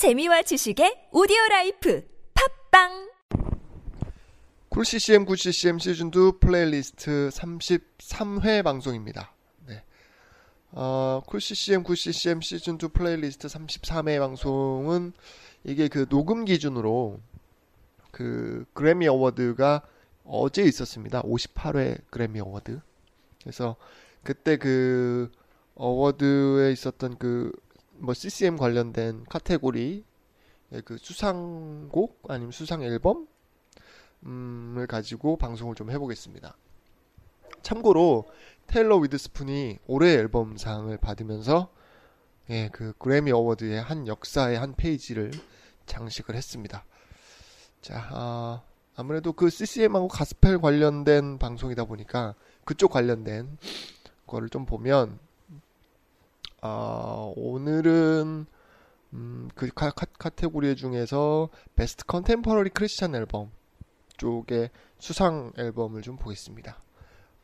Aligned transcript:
재미와 0.00 0.40
지식의 0.40 1.08
오디오 1.12 1.36
라이프 1.50 2.02
팟빵 2.70 3.10
쿨 4.70 4.82
CCM 4.86 5.26
9 5.26 5.36
CCM 5.36 5.78
시즌 5.78 6.06
2 6.06 6.40
플레이리스트 6.40 7.28
33회 7.30 8.62
방송입니다. 8.64 9.34
네. 9.66 9.84
어, 10.72 11.20
쿨 11.26 11.42
CCM 11.42 11.82
9 11.82 11.94
CCM 11.94 12.40
시즌 12.40 12.78
2 12.82 12.88
플레이리스트 12.94 13.46
33회 13.48 14.18
방송은 14.20 15.12
이게 15.64 15.88
그 15.88 16.06
녹음 16.08 16.46
기준으로 16.46 17.20
그 18.10 18.64
그래미 18.72 19.06
어워드가 19.06 19.82
어제 20.24 20.62
있었습니다. 20.62 21.20
58회 21.24 22.00
그래미 22.08 22.40
어워드. 22.40 22.80
그래서 23.42 23.76
그때 24.22 24.56
그 24.56 25.30
어워드에 25.74 26.72
있었던 26.72 27.18
그 27.18 27.52
뭐 28.00 28.14
CCM 28.14 28.56
관련된 28.56 29.24
카테고리 29.28 30.04
그 30.84 30.96
수상곡 30.98 32.22
아니면 32.28 32.52
수상 32.52 32.82
앨범 32.82 33.26
을 34.26 34.86
가지고 34.86 35.36
방송을 35.36 35.74
좀 35.74 35.90
해보겠습니다. 35.90 36.54
참고로 37.62 38.26
테일러 38.66 38.98
스위프트가 38.98 39.78
올해 39.86 40.12
앨범상을 40.12 40.94
받으면서 40.98 41.70
예, 42.50 42.68
그 42.70 42.92
그래미 42.98 43.32
어워드의 43.32 43.80
한 43.80 44.06
역사의 44.06 44.58
한 44.58 44.74
페이지를 44.74 45.30
장식을 45.86 46.34
했습니다. 46.34 46.84
자, 47.80 48.08
아, 48.10 48.62
아무래도 48.94 49.32
그 49.32 49.48
CCM하고 49.48 50.08
가스펠 50.08 50.58
관련된 50.60 51.38
방송이다 51.38 51.84
보니까 51.86 52.34
그쪽 52.64 52.92
관련된 52.92 53.56
거를 54.26 54.50
좀 54.50 54.66
보면 54.66 55.18
아, 56.62 57.32
오늘은 57.36 58.46
음, 59.14 59.48
그 59.54 59.68
카, 59.74 59.90
카 59.90 60.28
테고리 60.28 60.76
중에서 60.76 61.48
베스트 61.74 62.04
컨템퍼러리 62.04 62.70
크리스찬 62.70 63.14
앨범 63.14 63.50
쪽의 64.18 64.70
수상 64.98 65.52
앨범을 65.56 66.02
좀 66.02 66.16
보겠습니다. 66.16 66.78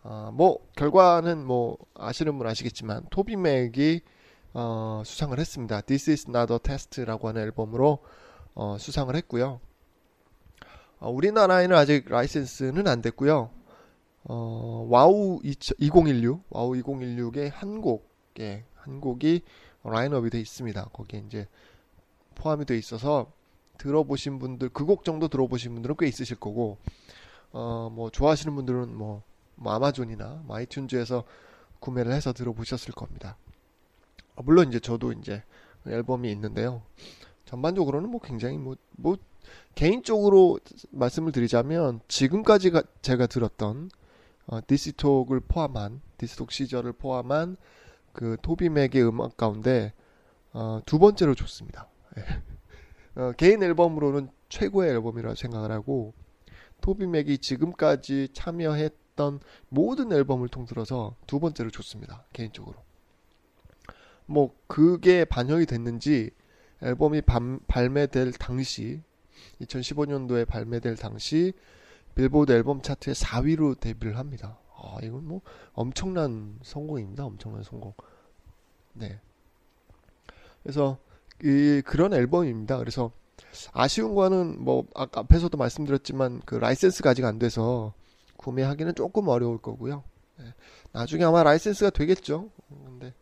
어, 0.02 0.30
뭐 0.34 0.58
결과는 0.76 1.44
뭐 1.44 1.78
아시는 1.94 2.36
분 2.36 2.46
아시겠지만 2.46 3.06
토비 3.10 3.36
맥이 3.36 4.02
어, 4.52 5.02
수상을 5.04 5.38
했습니다. 5.38 5.80
This 5.80 6.10
is 6.10 6.26
not 6.28 6.52
a 6.52 6.58
test라고 6.58 7.28
하는 7.28 7.42
앨범으로 7.42 7.98
어, 8.54 8.76
수상을 8.78 9.14
했고요. 9.16 9.60
어, 11.00 11.10
우리나라에는 11.10 11.74
아직 11.74 12.08
라이센스는 12.08 12.86
안 12.86 13.00
됐고요. 13.00 13.50
어, 14.24 14.86
WOW 14.90 15.40
2016, 15.42 16.44
WOW 16.50 16.72
2016의 16.72 17.50
한 17.52 17.80
곡, 17.80 18.10
예, 18.40 18.64
한 18.86 19.00
곡이 19.00 19.42
라인업이 19.84 20.30
돼 20.30 20.40
있습니다. 20.40 20.84
거기에 20.92 21.22
이제 21.26 21.46
포함이 22.34 22.64
돼 22.64 22.76
있어서 22.78 23.30
들어보신 23.78 24.38
분들 24.38 24.70
그 24.70 24.86
곡 24.86 25.04
정도 25.04 25.28
들어보신 25.28 25.72
분들은 25.74 25.96
꽤 25.98 26.06
있으실 26.06 26.38
거고 26.40 26.78
어 27.52 27.88
뭐 27.92 28.10
좋아하시는 28.10 28.54
분들은 28.54 28.96
뭐, 28.96 29.22
뭐 29.54 29.72
아마존이나 29.72 30.42
뭐 30.44 30.56
아이튠즈에서 30.56 31.24
구매를 31.80 32.12
해서 32.12 32.32
들어보셨을 32.32 32.92
겁니다. 32.94 33.36
어, 34.34 34.42
물론 34.42 34.68
이제 34.68 34.80
저도 34.80 35.12
이제 35.12 35.42
앨범이 35.86 36.30
있는데요. 36.32 36.82
전반적으로는 37.44 38.10
뭐 38.10 38.20
굉장히 38.20 38.58
뭐, 38.58 38.76
뭐 38.92 39.16
개인적으로 39.74 40.58
말씀을 40.90 41.32
드리자면 41.32 42.00
지금까지 42.08 42.70
가, 42.70 42.82
제가 43.02 43.26
들었던 43.26 43.90
어, 44.48 44.60
디시톡을 44.66 45.40
포함한 45.40 46.00
디시톡 46.18 46.50
시절을 46.50 46.92
포함한 46.94 47.56
그 48.16 48.38
토비 48.40 48.70
맥의 48.70 49.06
음악 49.06 49.36
가운데 49.36 49.92
어, 50.54 50.80
두 50.86 50.98
번째로 50.98 51.34
좋습니다. 51.34 51.86
예. 52.16 53.20
어, 53.20 53.32
개인 53.32 53.62
앨범으로는 53.62 54.30
최고의 54.48 54.90
앨범이라고 54.92 55.34
생각을 55.34 55.70
하고 55.70 56.14
토비 56.80 57.06
맥이 57.06 57.38
지금까지 57.38 58.28
참여했던 58.32 59.40
모든 59.68 60.12
앨범을 60.12 60.48
통틀어서 60.48 61.16
두 61.26 61.40
번째로 61.40 61.70
좋습니다. 61.70 62.24
개인적으로. 62.32 62.76
뭐 64.24 64.56
그게 64.66 65.26
반영이 65.26 65.66
됐는지 65.66 66.30
앨범이 66.82 67.20
반, 67.20 67.60
발매될 67.68 68.32
당시 68.32 69.02
2015년도에 69.60 70.48
발매될 70.48 70.96
당시 70.96 71.52
빌보드 72.14 72.50
앨범 72.52 72.80
차트에 72.80 73.12
4위로 73.12 73.78
데뷔를 73.78 74.16
합니다. 74.16 74.58
아, 74.76 74.98
이건 75.02 75.26
뭐 75.26 75.40
엄청난 75.72 76.58
성공입니다. 76.62 77.24
엄청난 77.24 77.62
성공. 77.62 77.92
네. 78.92 79.18
그래서 80.62 80.98
이 81.42 81.82
그런 81.84 82.12
앨범입니다. 82.12 82.78
그래서 82.78 83.10
아쉬운 83.72 84.14
거는 84.14 84.62
뭐 84.62 84.86
아까 84.94 85.20
앞에서도 85.20 85.56
말씀드렸지만 85.56 86.40
그 86.44 86.56
라이센스가 86.56 87.10
아직 87.10 87.24
안 87.24 87.38
돼서 87.38 87.94
구매하기는 88.36 88.94
조금 88.94 89.28
어려울 89.28 89.58
거고요. 89.58 90.04
네. 90.38 90.54
나중에 90.92 91.24
아마 91.24 91.42
라이센스가 91.42 91.90
되겠죠. 91.90 92.50
근데 92.68 93.14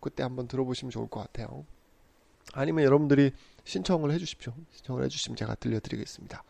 그때 0.00 0.22
한번 0.22 0.48
들어보시면 0.48 0.90
좋을 0.90 1.08
것 1.08 1.20
같아요. 1.20 1.64
아니면 2.52 2.84
여러분들이 2.84 3.32
신청을 3.64 4.10
해주십시오. 4.12 4.52
신청을 4.72 5.04
해주시면 5.04 5.36
제가 5.36 5.54
들려드리겠습니다. 5.56 6.42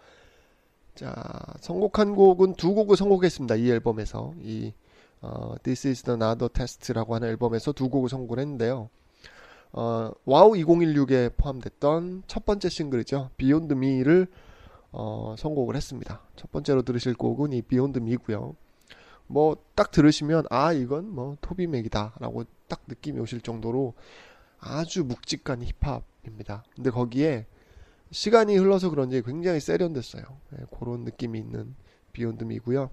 자, 1.00 1.14
선곡한 1.60 2.14
곡은 2.14 2.56
두 2.56 2.74
곡을 2.74 2.94
선곡했습니다. 2.94 3.54
이 3.54 3.70
앨범에서 3.70 4.34
이 4.42 4.74
어, 5.22 5.54
This 5.62 5.88
Is 5.88 6.02
Not 6.02 6.14
a 6.14 6.52
Test라고 6.52 7.14
하는 7.14 7.28
앨범에서 7.28 7.72
두 7.72 7.88
곡을 7.88 8.10
선곡을 8.10 8.38
했는데요. 8.38 8.90
어, 9.72 10.10
WOW 10.26 10.50
2016에 10.52 11.34
포함됐던 11.38 12.24
첫 12.26 12.44
번째 12.44 12.68
싱글이죠. 12.68 13.30
Beyond 13.38 13.72
Me를 13.72 14.26
어, 14.92 15.34
선곡을 15.38 15.74
했습니다. 15.74 16.20
첫 16.36 16.52
번째로 16.52 16.82
들으실 16.82 17.14
곡은 17.14 17.54
이 17.54 17.62
Beyond 17.62 18.00
Me고요. 18.00 18.54
뭐 19.26 19.56
딱 19.74 19.92
들으시면 19.92 20.44
아 20.50 20.74
이건 20.74 21.10
뭐 21.14 21.38
토비맥이다라고 21.40 22.44
딱 22.68 22.82
느낌이 22.88 23.18
오실 23.20 23.40
정도로 23.40 23.94
아주 24.58 25.04
묵직한 25.04 25.62
힙합입니다. 25.62 26.62
근데 26.76 26.90
거기에 26.90 27.46
시간이 28.10 28.56
흘러서 28.56 28.90
그런지 28.90 29.22
굉장히 29.22 29.60
세련됐어요. 29.60 30.22
네, 30.50 30.64
그런 30.78 31.04
느낌이 31.04 31.38
있는 31.38 31.74
Beyond 32.12 32.44
Me고요. 32.44 32.90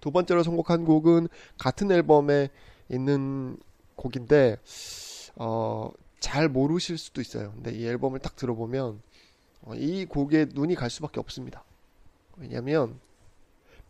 두 0.00 0.10
번째로 0.10 0.42
선곡한 0.42 0.84
곡은 0.84 1.28
같은 1.58 1.90
앨범에 1.90 2.48
있는 2.88 3.56
곡인데 3.96 4.58
어, 5.36 5.90
잘 6.18 6.48
모르실 6.48 6.98
수도 6.98 7.20
있어요. 7.20 7.52
근데 7.52 7.72
이 7.72 7.86
앨범을 7.86 8.20
딱 8.20 8.36
들어보면 8.36 9.00
어, 9.62 9.74
이 9.74 10.06
곡에 10.06 10.46
눈이 10.52 10.74
갈 10.74 10.90
수밖에 10.90 11.20
없습니다. 11.20 11.64
왜냐면 12.36 12.98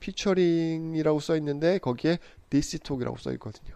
피처링이라고 0.01 1.21
써 1.21 1.37
있는데 1.37 1.79
거기에 1.79 2.19
디시톡이라고 2.51 3.17
써 3.19 3.33
있거든요. 3.33 3.75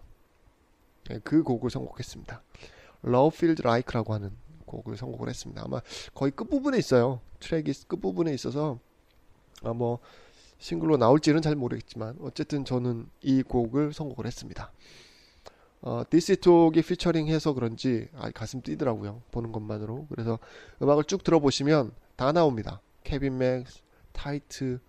네, 1.09 1.21
그 1.23 1.43
곡을 1.43 1.71
선곡했습니다. 1.71 2.43
Feels 3.05 3.63
Like라고 3.65 4.13
하는 4.13 4.33
곡을 4.67 4.97
선곡을 4.97 5.29
했습니다. 5.29 5.63
아마 5.65 5.81
거의 6.15 6.33
끝부분에 6.33 6.79
있어요. 6.79 7.21
트랙이 7.41 7.73
끝부분에 7.89 8.33
있어서 8.35 8.79
아, 9.63 9.73
뭐 9.73 10.01
싱글로 10.59 10.97
나올지는 10.97 11.43
잘 11.43 11.55
모르겠지만 11.55 12.17
어쨌든 12.21 12.65
저는 12.65 13.09
이 13.23 13.43
곡을 13.43 13.93
선곡을 13.93 14.27
했습니다. 14.27 14.73
어, 15.83 16.03
디시 16.09 16.37
톡이 16.37 16.83
피처링 16.83 17.29
해서 17.29 17.53
그런지 17.53 18.09
아, 18.15 18.31
가슴 18.31 18.61
뛰더라고요. 18.61 19.23
보는 19.31 19.53
것만으로. 19.53 20.07
그래서 20.09 20.39
음악을 20.83 21.05
쭉 21.05 21.23
들어보시면 21.23 21.93
다 22.17 22.33
나옵니다. 22.33 22.81
케빈 23.05 23.39
맥스, 23.39 23.83
테이트 24.13 24.81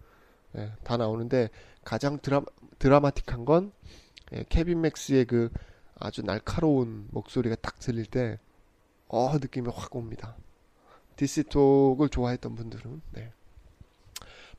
예, 0.55 0.71
다 0.83 0.97
나오는데 0.97 1.49
가장 1.83 2.19
드라, 2.19 2.41
드라마틱한 2.79 3.45
건 3.45 3.71
예, 4.33 4.45
케빈 4.49 4.81
맥스의 4.81 5.25
그 5.25 5.49
아주 5.99 6.23
날카로운 6.23 7.07
목소리가 7.11 7.55
딱 7.55 7.79
들릴 7.79 8.05
때 8.05 8.39
어, 9.07 9.37
느낌이 9.37 9.69
확 9.73 9.95
옵니다. 9.95 10.35
디시톡을 11.15 12.09
좋아했던 12.09 12.55
분들은 12.55 13.01
네. 13.13 13.31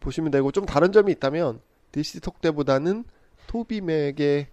보시면 0.00 0.30
되고 0.30 0.50
좀 0.52 0.66
다른 0.66 0.92
점이 0.92 1.12
있다면 1.12 1.60
디시톡 1.92 2.40
때보다는 2.40 3.04
토비맥의 3.46 4.48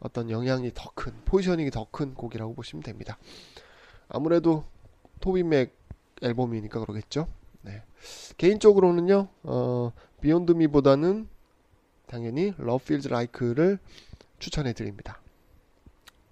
어떤 0.00 0.30
영향이 0.30 0.72
더 0.74 0.90
큰, 0.94 1.14
포지셔닝이 1.24 1.70
더 1.70 1.86
큰 1.90 2.14
곡이라고 2.14 2.54
보시면 2.54 2.82
됩니다. 2.82 3.18
아무래도 4.08 4.64
토비맥 5.20 5.74
앨범이니까 6.22 6.80
그러겠죠. 6.80 7.26
네. 7.62 7.82
개인적으로는요, 8.36 9.28
어, 9.44 9.92
Beyond 10.20 10.52
Me보다는 10.52 11.28
당연히 12.06 12.52
Love 12.60 12.84
Feels 12.84 13.08
Like를 13.08 13.78
추천해 14.38 14.72
드립니다. 14.74 15.20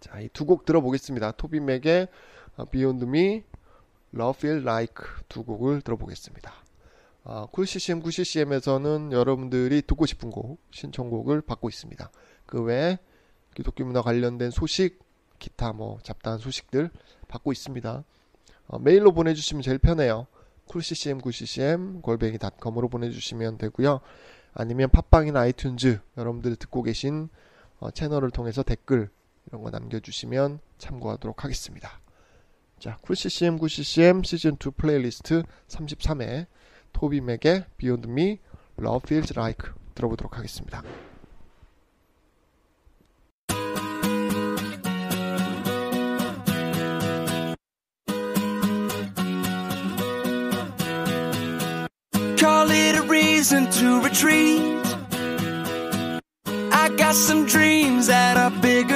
자, 0.00 0.20
이 0.20 0.28
두 0.28 0.44
곡 0.44 0.64
들어보겠습니다. 0.66 1.32
토비맥의 1.32 2.08
어, 2.56 2.64
Beyond 2.64 3.04
Me, 3.04 3.42
Love 4.14 4.38
Feel 4.38 4.62
Like 4.62 5.04
두 5.28 5.44
곡을 5.44 5.80
들어보겠습니다. 5.82 6.52
아, 7.24 7.46
쿨CCM, 7.52 8.00
쿨CCM에서는 8.00 9.12
여러분들이 9.12 9.82
듣고 9.82 10.06
싶은 10.06 10.30
곡, 10.30 10.60
신청곡을 10.70 11.42
받고 11.42 11.68
있습니다. 11.68 12.10
그 12.46 12.62
외에 12.62 12.98
기독교 13.54 13.84
문화 13.84 14.02
관련된 14.02 14.50
소식, 14.50 14.98
기타 15.38 15.72
뭐 15.72 15.98
잡다한 16.02 16.38
소식들 16.38 16.90
받고 17.28 17.52
있습니다. 17.52 18.04
어, 18.68 18.78
메일로 18.78 19.12
보내주시면 19.12 19.62
제일 19.62 19.78
편해요. 19.78 20.26
쿨CCM, 20.66 21.20
쿨CCM, 21.20 22.02
골뱅이닷컴으로 22.02 22.88
보내주시면 22.88 23.58
되고요. 23.58 24.00
아니면 24.54 24.90
팟빵이나 24.90 25.40
아이튠즈, 25.40 26.00
여러분들 26.16 26.56
듣고 26.56 26.82
계신 26.82 27.28
어, 27.78 27.90
채널을 27.90 28.30
통해서 28.30 28.62
댓글 28.62 29.10
이런 29.46 29.62
거 29.62 29.70
남겨주시면 29.70 30.60
참고하도록 30.78 31.44
하겠습니다. 31.44 32.01
자, 32.82 32.96
쿨CCM, 33.00 33.60
쿨CCM 33.60 34.22
시즌2 34.22 34.76
플레이리스트 34.76 35.44
33회 35.68 36.46
토비맥의 36.92 37.66
Beyond 37.76 38.10
Me, 38.10 38.38
Love 38.76 39.02
Feels 39.06 39.38
Like 39.38 39.70
들어보도록 39.94 40.36
하겠습니다. 40.36 40.82
reason 53.08 53.68
to 53.70 54.00
retreat. 54.00 54.62
I 56.72 56.88
got 56.96 57.14
some 57.14 57.44
dreams 57.46 58.06
that 58.06 58.36
are 58.36 58.50
bigger. 58.62 58.91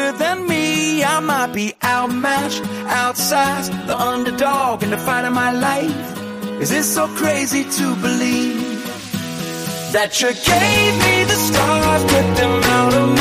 I 1.16 1.20
might 1.20 1.54
be 1.54 1.72
outmatched, 1.82 2.62
outsized, 3.04 3.70
the 3.86 3.98
underdog 3.98 4.82
in 4.82 4.90
the 4.90 4.98
fight 4.98 5.24
of 5.24 5.32
my 5.32 5.50
life. 5.50 6.60
Is 6.60 6.70
it 6.72 6.82
so 6.82 7.08
crazy 7.08 7.64
to 7.64 7.96
believe 8.02 8.84
that 9.94 10.20
you 10.20 10.28
gave 10.28 10.92
me 11.04 11.24
the 11.24 11.38
stars, 11.48 12.02
put 12.02 12.36
them 12.36 12.62
out 12.64 12.92
of 12.92 13.08
my 13.08 13.15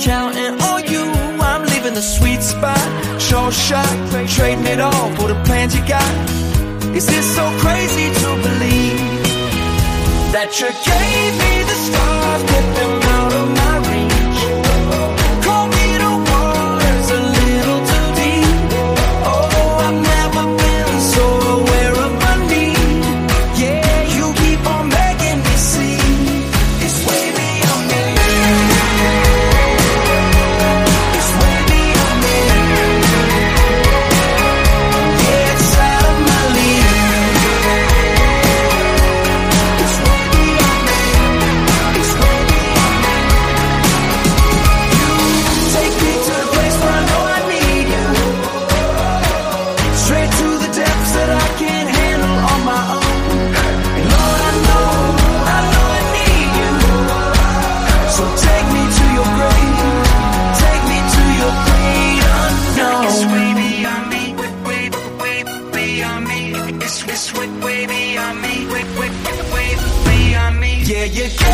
counting 0.00 0.60
on 0.60 0.84
you. 0.84 1.04
I'm 1.40 1.62
leaving 1.62 1.94
the 1.94 2.02
sweet 2.02 2.42
spot. 2.42 2.78
Sure 3.20 3.52
shot, 3.52 3.88
trading 4.28 4.66
it 4.66 4.80
all 4.80 5.14
for 5.16 5.28
the 5.28 5.40
plans 5.44 5.74
you 5.74 5.86
got. 5.86 6.12
Is 6.94 7.06
this 7.06 7.26
so 7.34 7.44
crazy 7.58 8.08
to 8.20 8.28
believe 8.46 9.22
that 10.32 10.48
you 10.60 10.68
gave 10.90 11.32
me 11.42 11.62
the 11.62 11.74
stars? 11.74 12.15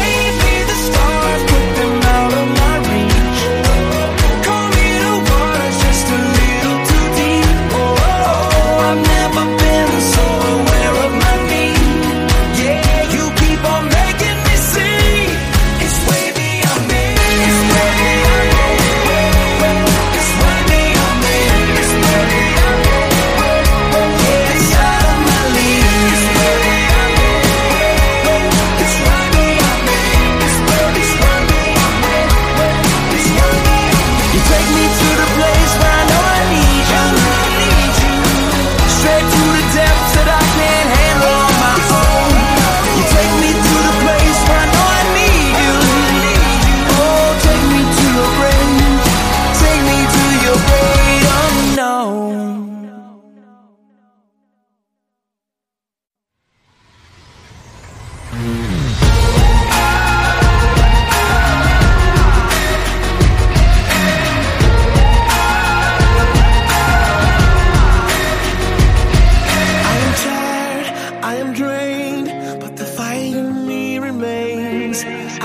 Save 0.03 0.37
me 0.45 0.65
the 0.65 0.75
stars. 0.75 1.22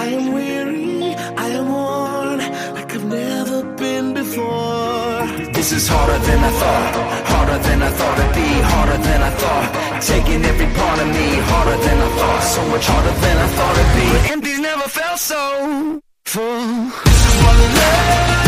I 0.08 0.12
am 0.12 0.32
weary, 0.32 1.16
I 1.46 1.48
am 1.60 1.68
worn 1.68 2.40
like 2.76 2.92
I've 2.96 3.04
never 3.04 3.62
been 3.76 4.14
before. 4.14 5.28
This 5.52 5.74
is 5.74 5.86
harder 5.86 6.20
than 6.28 6.40
I 6.50 6.52
thought, 6.62 6.94
harder 7.34 7.58
than 7.68 7.82
I 7.82 7.90
thought 7.90 8.18
it'd 8.20 8.36
be, 8.42 8.50
harder 8.72 9.00
than 9.08 9.22
I 9.30 9.32
thought. 9.42 9.68
Taking 10.14 10.46
every 10.46 10.70
part 10.80 11.00
of 11.04 11.08
me, 11.18 11.28
harder 11.52 11.78
than 11.86 11.98
I 12.08 12.10
thought, 12.20 12.44
so 12.56 12.62
much 12.70 12.86
harder 12.88 13.16
than 13.20 13.38
I 13.38 13.48
thought 13.58 13.76
it'd 13.82 13.96
be. 14.00 14.08
But 14.14 14.32
empty's 14.32 14.60
never 14.60 14.88
felt 14.88 15.20
so 15.20 16.00
full. 16.24 16.68
This 17.04 17.22
is 17.28 17.36
what 17.44 17.58
love. 17.80 18.47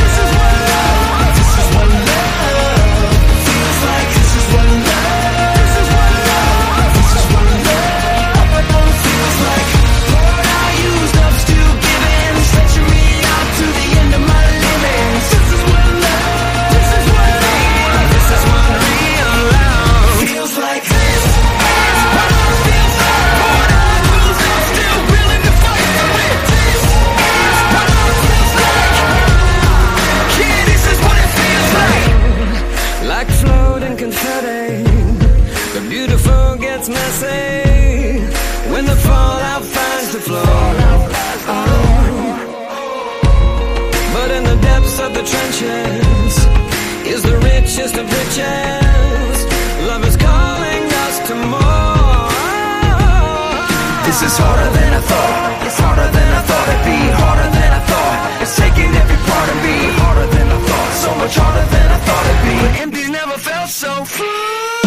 This 54.20 54.34
is 54.34 54.38
harder 54.38 54.70
than 54.72 54.94
I 54.94 55.00
thought. 55.00 55.64
It's 55.66 55.80
harder 55.80 56.12
than 56.12 56.30
I 56.36 56.42
thought. 56.44 56.68
It'd 56.68 56.84
be 56.84 57.00
harder 57.24 57.50
than 57.56 57.72
I 57.72 57.80
thought. 57.88 58.42
It's 58.44 58.54
taking 58.60 58.92
every 58.92 59.16
part 59.16 59.48
of 59.48 59.56
me 59.64 59.96
Harder 59.96 60.28
than 60.36 60.48
I 60.52 60.60
thought. 60.60 60.92
So 61.00 61.16
much 61.16 61.36
harder 61.40 61.66
than 61.72 61.88
I 61.88 62.00
thought 62.04 62.26
it'd 62.28 62.44
be. 62.44 62.56
But 62.60 62.82
empty 62.84 63.08
never 63.10 63.38
felt 63.38 63.70
so 63.70 64.04
full 64.04 64.79